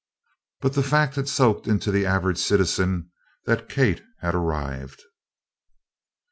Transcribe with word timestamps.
But 0.61 0.73
the 0.73 0.81
fact 0.81 1.13
had 1.13 1.29
soaked 1.29 1.67
into 1.67 1.91
the 1.91 2.07
average 2.07 2.39
citizen 2.39 3.11
that 3.45 3.69
Kate 3.69 4.01
had 4.21 4.33
"arrived." 4.33 5.03